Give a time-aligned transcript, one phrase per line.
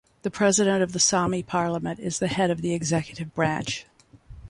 [0.23, 3.85] The President of the Sami Parliament is the head of the executive branch.